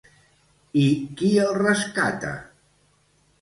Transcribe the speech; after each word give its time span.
I 0.83 0.85
qui 1.19 1.29
el 1.43 1.53
rescata? 1.59 2.33